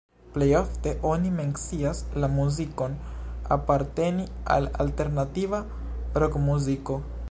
[0.35, 2.97] Plej ofte oni mencias la muzikon
[3.59, 4.27] aparteni
[4.57, 5.65] al alternativa
[6.25, 7.03] rokmuziko.